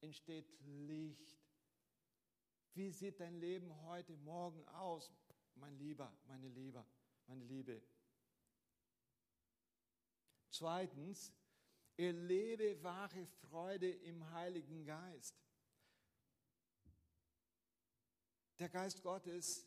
[0.01, 1.37] entsteht Licht.
[2.73, 5.11] Wie sieht dein Leben heute Morgen aus,
[5.55, 6.85] mein Lieber, meine Liebe,
[7.27, 7.81] meine Liebe?
[10.53, 11.33] Zweitens,
[11.97, 15.35] erlebe wahre Freude im Heiligen Geist.
[18.59, 19.65] Der Geist Gottes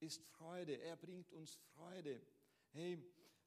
[0.00, 2.20] ist Freude, er bringt uns Freude.
[2.72, 3.00] Hey,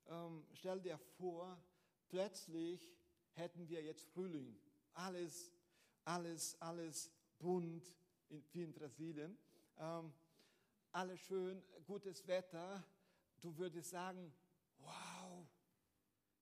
[0.05, 1.61] ähm, stell dir vor,
[2.07, 2.89] plötzlich
[3.33, 4.57] hätten wir jetzt Frühling.
[4.93, 5.51] Alles,
[6.05, 7.93] alles, alles bunt,
[8.29, 9.37] in, wie in Brasilien.
[9.77, 10.13] Ähm,
[10.93, 12.87] alles schön, gutes Wetter.
[13.41, 14.33] Du würdest sagen,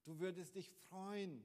[0.04, 1.44] du würdest dich freuen.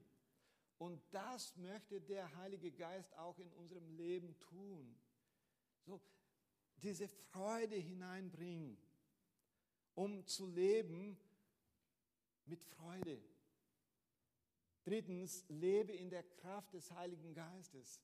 [0.78, 4.94] Und das möchte der Heilige Geist auch in unserem Leben tun.
[5.86, 6.00] So,
[6.82, 8.76] diese Freude hineinbringen,
[9.94, 11.18] um zu leben
[12.44, 13.22] mit Freude.
[14.84, 18.00] Drittens, lebe in der Kraft des Heiligen Geistes.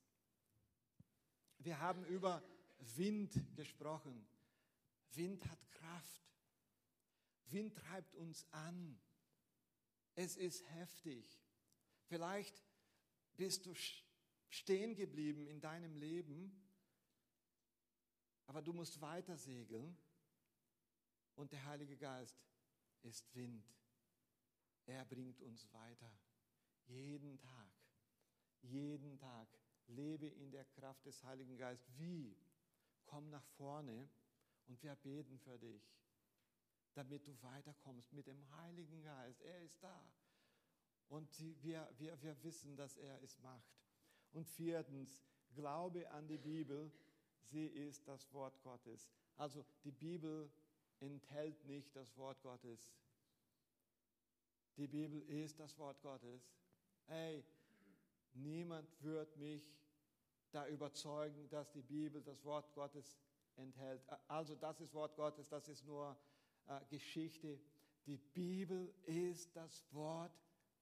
[1.59, 2.43] Wir haben über
[2.97, 4.27] Wind gesprochen.
[5.13, 6.23] Wind hat Kraft.
[7.51, 8.99] Wind treibt uns an.
[10.15, 11.41] Es ist heftig.
[12.09, 12.63] Vielleicht
[13.37, 13.75] bist du
[14.49, 16.53] stehen geblieben in deinem Leben,
[18.47, 19.97] aber du musst weiter segeln
[21.37, 22.37] und der Heilige Geist
[23.03, 23.67] ist Wind.
[24.85, 26.13] Er bringt uns weiter.
[26.87, 27.73] Jeden Tag.
[28.61, 29.49] Jeden Tag.
[29.87, 31.89] Lebe in der Kraft des Heiligen Geistes.
[31.99, 32.37] Wie?
[33.05, 34.09] Komm nach vorne
[34.67, 35.83] und wir beten für dich,
[36.95, 39.41] damit du weiterkommst mit dem Heiligen Geist.
[39.43, 40.05] Er ist da.
[41.09, 41.29] Und
[41.63, 43.73] wir, wir, wir wissen, dass er es macht.
[44.33, 45.23] Und viertens,
[45.55, 46.91] glaube an die Bibel.
[47.45, 49.11] Sie ist das Wort Gottes.
[49.37, 50.51] Also die Bibel
[51.01, 52.91] enthält nicht das Wort Gottes.
[54.77, 56.51] Die Bibel ist das Wort Gottes.
[57.07, 57.45] Hey,
[58.33, 59.71] niemand wird mich
[60.51, 63.19] da überzeugen, dass die Bibel das Wort Gottes
[63.57, 64.03] enthält.
[64.29, 66.17] Also das ist Wort Gottes, das ist nur
[66.67, 67.61] äh, Geschichte.
[68.07, 70.33] Die Bibel ist das Wort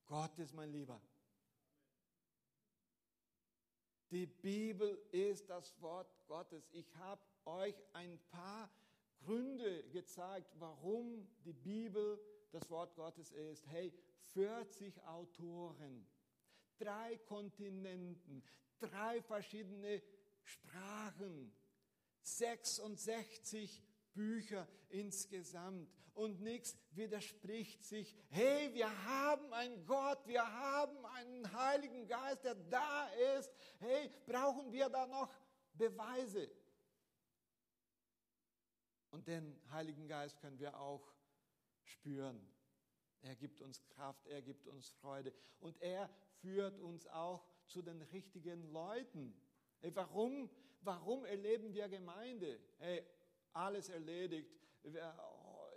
[0.06, 1.00] Gottes, mein Lieber.
[4.10, 6.68] Die Bibel ist das Wort Gottes.
[6.72, 8.68] Ich habe euch ein paar
[9.20, 13.66] Gründe gezeigt, warum die Bibel das Wort Gottes ist.
[13.68, 13.92] Hey,
[14.32, 16.06] 40 Autoren,
[16.78, 18.42] drei Kontinenten,
[18.80, 20.02] drei verschiedene
[20.42, 21.52] Sprachen,
[22.22, 23.82] 66
[24.14, 28.14] Bücher insgesamt und nichts widerspricht sich.
[28.28, 33.08] Hey, wir haben einen Gott, wir haben einen Heiligen Geist, der da
[33.38, 33.50] ist.
[33.78, 35.32] Hey, brauchen wir da noch
[35.74, 36.50] Beweise?
[39.10, 41.12] Und den Heiligen Geist können wir auch
[41.82, 42.46] spüren.
[43.22, 46.08] Er gibt uns Kraft, er gibt uns Freude und er
[46.40, 49.34] führt uns auch zu den richtigen Leuten.
[49.80, 50.50] Hey, warum,
[50.82, 52.60] warum erleben wir Gemeinde?
[52.78, 53.04] Hey,
[53.52, 54.50] alles erledigt.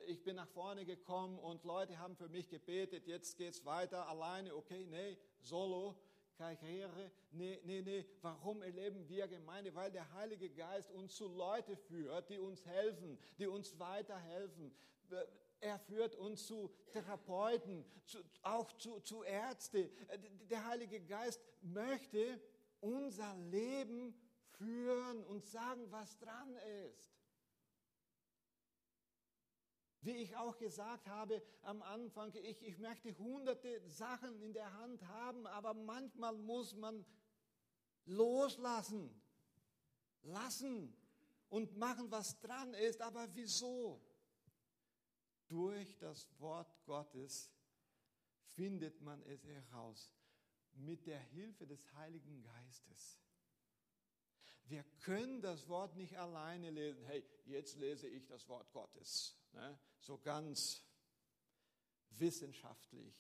[0.08, 4.08] Ich bin nach vorne gekommen und Leute haben für mich gebetet, jetzt geht es weiter,
[4.08, 5.96] alleine, okay, nee, solo,
[6.38, 8.06] Karriere, nee, nee, nee.
[8.22, 9.74] Warum erleben wir Gemeinde?
[9.76, 14.76] Weil der Heilige Geist uns zu Leuten führt, die uns helfen, die uns weiterhelfen.
[15.60, 19.90] Er führt uns zu Therapeuten, zu, auch zu, zu Ärzten.
[20.50, 22.42] Der Heilige Geist möchte
[22.82, 24.14] unser Leben
[24.58, 26.56] führen und sagen, was dran
[26.90, 27.23] ist.
[30.04, 35.02] Wie ich auch gesagt habe am Anfang, ich, ich möchte hunderte Sachen in der Hand
[35.08, 37.06] haben, aber manchmal muss man
[38.04, 39.10] loslassen,
[40.24, 40.94] lassen
[41.48, 43.02] und machen, was dran ist.
[43.02, 44.02] Aber wieso?
[45.48, 47.50] Durch das Wort Gottes
[48.56, 50.12] findet man es heraus
[50.74, 53.22] mit der Hilfe des Heiligen Geistes.
[54.66, 57.06] Wir können das Wort nicht alleine lesen.
[57.06, 59.38] Hey, jetzt lese ich das Wort Gottes.
[59.54, 59.80] Ne?
[60.00, 60.84] So ganz
[62.12, 63.16] wissenschaftlich.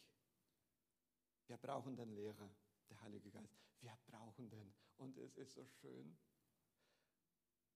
[1.47, 2.49] Wir brauchen den Lehrer,
[2.89, 3.59] der Heilige Geist.
[3.81, 4.73] Wir brauchen den.
[4.97, 6.17] Und es ist so schön.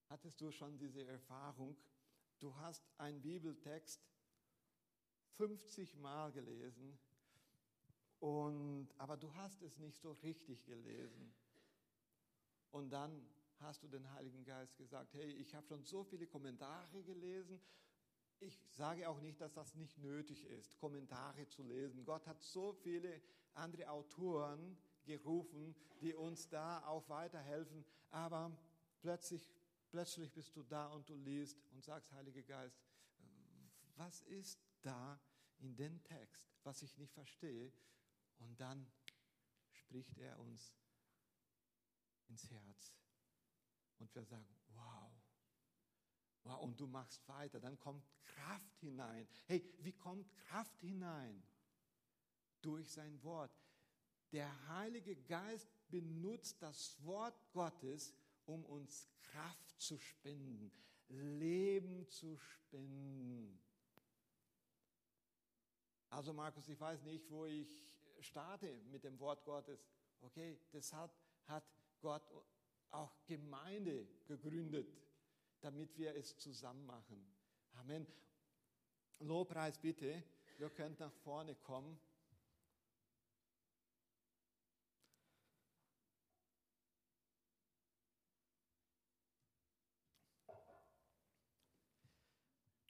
[0.10, 1.78] Hattest du schon diese Erfahrung?
[2.40, 4.08] Du hast einen Bibeltext
[5.38, 6.98] 50 Mal gelesen,
[8.20, 11.34] und, aber du hast es nicht so richtig gelesen.
[12.72, 13.28] Und dann
[13.60, 17.62] hast du den Heiligen Geist gesagt, hey, ich habe schon so viele Kommentare gelesen.
[18.40, 22.06] Ich sage auch nicht, dass das nicht nötig ist, Kommentare zu lesen.
[22.06, 23.22] Gott hat so viele
[23.54, 27.84] andere Autoren gerufen, die uns da auch weiterhelfen.
[28.12, 28.56] Aber
[29.02, 29.50] plötzlich,
[29.90, 32.80] plötzlich bist du da und du liest und sagst, Heiliger Geist,
[33.96, 35.20] was ist da
[35.60, 37.74] in dem Text, was ich nicht verstehe?
[38.38, 38.86] Und dann
[39.72, 40.76] spricht er uns
[42.28, 42.94] ins Herz.
[43.98, 44.57] Und wir sagen.
[46.56, 49.28] Und du machst weiter, dann kommt Kraft hinein.
[49.46, 51.44] Hey, wie kommt Kraft hinein?
[52.62, 53.52] Durch sein Wort.
[54.32, 58.14] Der Heilige Geist benutzt das Wort Gottes,
[58.46, 60.72] um uns Kraft zu spenden,
[61.08, 63.60] Leben zu spenden.
[66.10, 67.84] Also Markus, ich weiß nicht, wo ich
[68.20, 69.86] starte mit dem Wort Gottes.
[70.22, 71.12] Okay, deshalb
[71.46, 71.64] hat
[72.00, 72.24] Gott
[72.90, 74.88] auch Gemeinde gegründet,
[75.62, 77.26] damit wir es zusammen machen.
[77.74, 78.08] Amen.
[79.20, 80.24] Lobpreis bitte,
[80.58, 82.00] ihr könnt nach vorne kommen.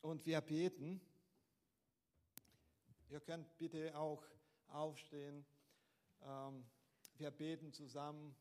[0.01, 1.01] Und wir beten.
[3.09, 4.24] Ihr könnt bitte auch
[4.70, 5.45] aufstehen.
[6.22, 6.65] Ähm,
[7.18, 8.36] wir beten zusammen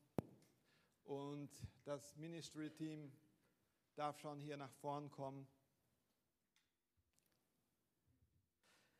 [1.03, 1.49] und
[1.83, 3.11] das Ministry-Team
[3.97, 5.47] darf schon hier nach vorn kommen.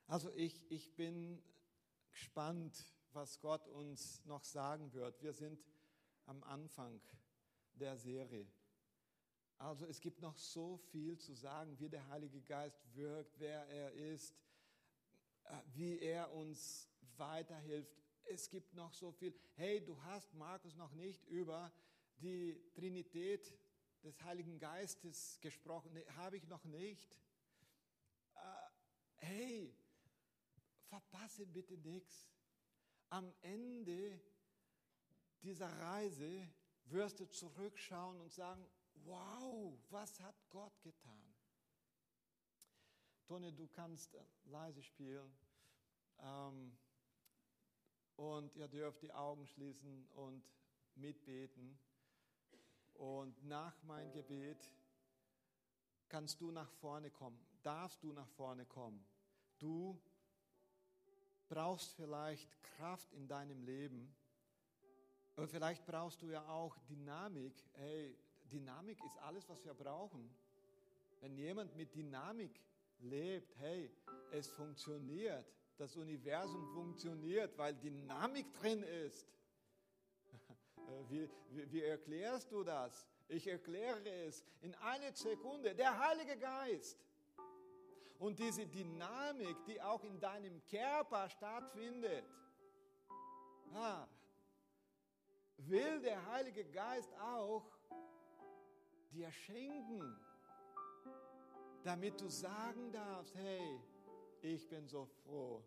[0.08, 1.44] Also ich, ich bin
[2.10, 2.76] gespannt,
[3.12, 5.22] was Gott uns noch sagen wird.
[5.22, 5.64] Wir sind
[6.26, 7.00] am Anfang
[7.74, 8.48] der Serie.
[9.60, 13.94] Also es gibt noch so viel zu sagen, wie der Heilige Geist wirkt, wer er
[13.94, 14.36] ist,
[15.44, 17.96] äh, wie er uns weiterhilft.
[18.24, 19.34] Es gibt noch so viel.
[19.54, 21.72] Hey, du hast, Markus, noch nicht über
[22.20, 23.54] die Trinität
[24.04, 25.92] des Heiligen Geistes gesprochen.
[26.18, 27.16] Habe ich noch nicht.
[28.36, 28.40] Äh,
[29.18, 29.76] hey,
[30.88, 32.28] verpasse bitte nichts.
[33.10, 34.20] Am Ende
[35.42, 36.48] dieser Reise
[36.86, 38.66] wirst du zurückschauen und sagen,
[39.06, 41.36] wow, was hat Gott getan?
[43.26, 45.38] Tone, du kannst äh, leise spielen.
[46.20, 46.78] Ähm,
[48.16, 50.44] und ihr dürft die Augen schließen und
[50.96, 51.78] mitbeten.
[52.98, 54.72] Und nach meinem Gebet
[56.10, 59.06] kannst du nach vorne kommen, darfst du nach vorne kommen.
[59.60, 60.00] Du
[61.48, 64.14] brauchst vielleicht Kraft in deinem Leben.
[65.36, 67.54] Und vielleicht brauchst du ja auch Dynamik.
[67.74, 68.18] Hey,
[68.52, 70.30] Dynamik ist alles, was wir brauchen.
[71.22, 72.60] Wenn jemand mit Dynamik
[73.00, 73.92] lebt, hey,
[74.32, 75.46] es funktioniert.
[75.78, 79.28] Das Universum funktioniert, weil Dynamik drin ist.
[80.88, 83.08] Äh, wie, wie, wie erklärst du das?
[83.28, 85.76] Ich erkläre es in einer Sekunde.
[85.76, 86.98] Der Heilige Geist.
[88.20, 92.26] Und diese Dynamik, die auch in deinem Körper stattfindet,
[93.74, 94.08] ah,
[95.58, 97.64] will der Heilige Geist auch
[99.12, 100.20] dir schenken,
[101.84, 103.80] damit du sagen darfst, hey,
[104.42, 105.62] ich bin so froh,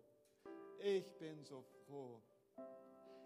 [0.78, 2.20] ich bin so froh.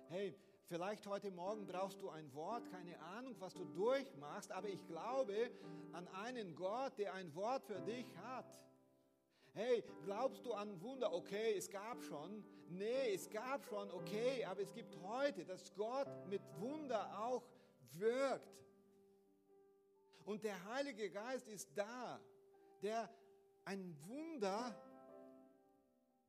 [0.09, 0.35] Hey,
[0.69, 5.51] Vielleicht heute Morgen brauchst du ein Wort, keine Ahnung, was du durchmachst, aber ich glaube
[5.93, 8.47] an einen Gott, der ein Wort für dich hat.
[9.53, 11.12] Hey, glaubst du an Wunder?
[11.12, 12.43] Okay, es gab schon.
[12.71, 17.45] Nee, es gab schon, okay, aber es gibt heute, dass Gott mit Wunder auch
[17.93, 18.59] wirkt.
[20.25, 22.19] Und der Heilige Geist ist da,
[22.81, 23.11] der
[23.67, 24.75] ein Wunder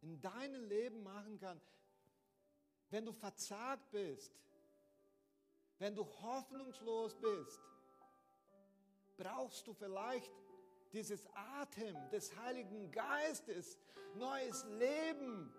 [0.01, 1.59] in deinem Leben machen kann.
[2.89, 4.31] Wenn du verzagt bist,
[5.79, 7.59] wenn du hoffnungslos bist,
[9.17, 10.31] brauchst du vielleicht
[10.93, 13.77] dieses Atem des Heiligen Geistes,
[14.15, 15.53] neues Leben.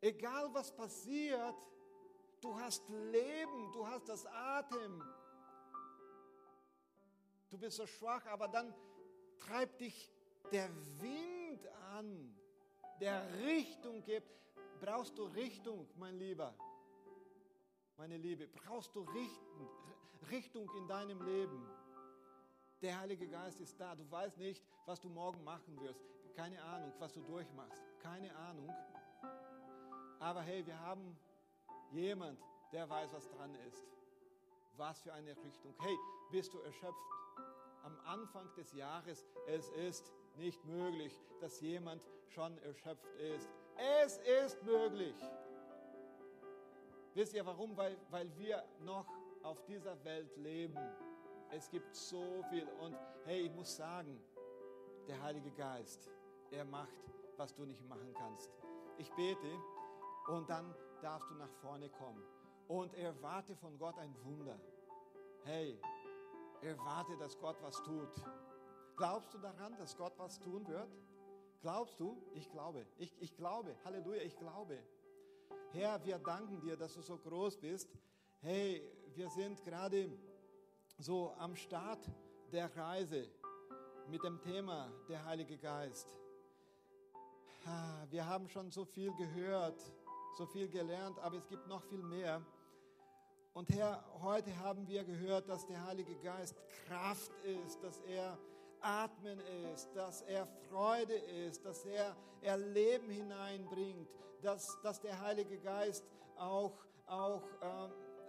[0.00, 1.56] Egal was passiert,
[2.40, 5.02] du hast Leben, du hast das Atem.
[7.50, 8.74] Du bist so schwach, aber dann
[9.38, 10.10] treibt dich
[10.50, 10.68] der
[11.00, 12.34] Wind an,
[13.00, 14.45] der Richtung gibt.
[14.80, 16.54] Brauchst du Richtung, mein Lieber,
[17.96, 18.46] meine Liebe?
[18.48, 19.06] Brauchst du
[20.30, 21.66] Richtung in deinem Leben?
[22.82, 23.94] Der Heilige Geist ist da.
[23.94, 26.04] Du weißt nicht, was du morgen machen wirst.
[26.34, 27.82] Keine Ahnung, was du durchmachst.
[28.00, 28.70] Keine Ahnung.
[30.20, 31.16] Aber hey, wir haben
[31.90, 32.38] jemand,
[32.72, 33.82] der weiß, was dran ist.
[34.76, 35.74] Was für eine Richtung.
[35.80, 35.96] Hey,
[36.30, 37.00] bist du erschöpft?
[37.82, 43.48] Am Anfang des Jahres, es ist nicht möglich, dass jemand schon erschöpft ist.
[43.76, 45.16] Es ist möglich.
[47.14, 47.76] Wisst ihr warum?
[47.76, 49.06] Weil, weil wir noch
[49.42, 50.78] auf dieser Welt leben.
[51.50, 52.68] Es gibt so viel.
[52.80, 54.20] Und hey, ich muss sagen,
[55.06, 56.10] der Heilige Geist,
[56.50, 56.92] er macht,
[57.36, 58.50] was du nicht machen kannst.
[58.98, 59.58] Ich bete
[60.28, 62.22] und dann darfst du nach vorne kommen
[62.68, 64.58] und erwarte von Gott ein Wunder.
[65.44, 65.78] Hey,
[66.62, 68.08] erwarte, dass Gott was tut.
[68.96, 70.88] Glaubst du daran, dass Gott was tun wird?
[71.60, 72.16] Glaubst du?
[72.34, 72.86] Ich glaube.
[72.98, 73.74] Ich, ich glaube.
[73.84, 74.78] Halleluja, ich glaube.
[75.72, 77.88] Herr, wir danken dir, dass du so groß bist.
[78.40, 78.82] Hey,
[79.14, 80.10] wir sind gerade
[80.98, 82.08] so am Start
[82.52, 83.28] der Reise
[84.08, 86.16] mit dem Thema der Heilige Geist.
[88.10, 89.80] Wir haben schon so viel gehört,
[90.36, 92.40] so viel gelernt, aber es gibt noch viel mehr.
[93.52, 96.54] Und Herr, heute haben wir gehört, dass der Heilige Geist
[96.86, 98.38] Kraft ist, dass er
[98.80, 99.40] Atmen
[99.72, 104.08] ist, dass er Freude ist, dass er, er Leben hineinbringt,
[104.42, 106.04] dass, dass der Heilige Geist
[106.36, 106.72] auch,
[107.06, 107.88] auch äh,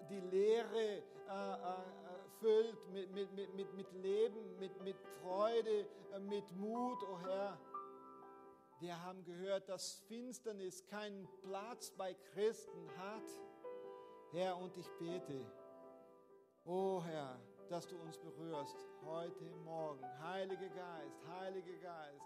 [0.09, 6.51] die Lehre äh, äh, füllt mit, mit, mit, mit Leben, mit, mit Freude, äh, mit
[6.55, 7.57] Mut, oh Herr.
[8.79, 13.23] Wir haben gehört, dass Finsternis keinen Platz bei Christen hat.
[14.31, 15.45] Herr, und ich bete,
[16.63, 17.39] oh Herr,
[17.69, 20.05] dass du uns berührst heute Morgen.
[20.23, 22.25] Heiliger Geist, Heiliger Geist,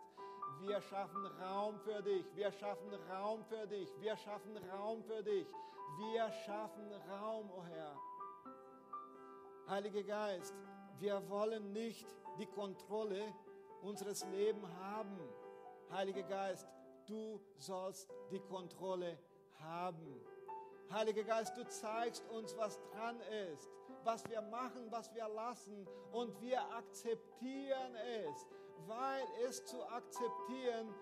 [0.59, 5.47] wir schaffen Raum für dich, wir schaffen Raum für dich, wir schaffen Raum für dich,
[5.97, 7.97] wir schaffen Raum, oh Herr.
[9.67, 10.53] Heiliger Geist,
[10.99, 12.05] wir wollen nicht
[12.37, 13.33] die Kontrolle
[13.81, 15.19] unseres Lebens haben.
[15.91, 16.67] Heiliger Geist,
[17.07, 19.17] du sollst die Kontrolle
[19.59, 20.21] haben.
[20.91, 23.19] Heiliger Geist, du zeigst uns, was dran
[23.51, 23.69] ist,
[24.03, 28.47] was wir machen, was wir lassen und wir akzeptieren es,
[28.87, 30.93] weil es zu akzeptieren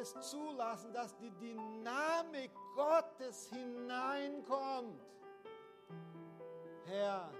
[0.00, 5.00] ist zulassen, dass die Dynamik Gottes hineinkommt.
[6.86, 7.30] Herr,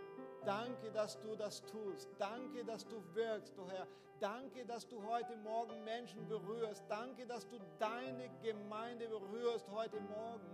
[0.47, 2.09] Danke, dass du das tust.
[2.19, 3.89] Danke, dass du wirkst, oh Herr.
[4.21, 6.85] Danke, dass du heute Morgen Menschen berührst.
[6.89, 10.47] Danke, dass du deine Gemeinde berührst heute Morgen.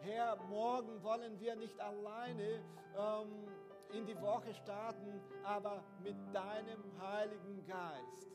[0.00, 2.62] Herr, morgen wollen wir nicht alleine
[2.96, 3.46] ähm,
[3.94, 8.28] in die Woche starten, aber mit deinem Heiligen Geist.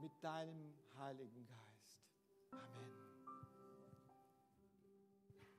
[0.00, 2.04] Mit deinem Heiligen Geist.
[2.52, 2.83] Amen.